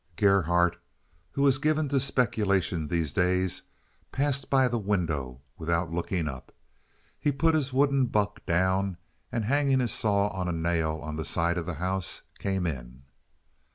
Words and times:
Gerhardt, 0.15 0.77
who 1.29 1.43
was 1.43 1.59
given 1.59 1.87
to 1.89 1.99
speculation 1.99 2.87
these 2.87 3.13
days, 3.13 3.61
passed 4.11 4.49
by 4.49 4.67
the 4.67 4.79
window 4.79 5.41
without 5.59 5.91
looking 5.91 6.27
up. 6.27 6.51
He 7.19 7.31
put 7.31 7.53
his 7.53 7.71
wooden 7.71 8.07
buck 8.07 8.43
down, 8.47 8.97
and, 9.31 9.45
hanging 9.45 9.79
his 9.79 9.93
saw 9.93 10.29
on 10.29 10.47
a 10.47 10.51
nail 10.53 10.99
on 11.03 11.17
the 11.17 11.23
side 11.23 11.59
of 11.59 11.67
the 11.67 11.75
house, 11.75 12.23
came 12.39 12.65
in. 12.65 13.03